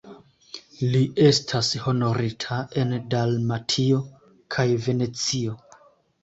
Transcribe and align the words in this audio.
Li 0.93 1.01
estas 1.25 1.69
honorita 1.83 2.57
en 2.85 2.95
Dalmatio 3.13 4.01
kaj 4.57 4.67
Venecio. 4.89 5.55